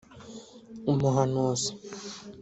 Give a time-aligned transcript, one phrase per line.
[0.91, 1.69] Umuhanuzi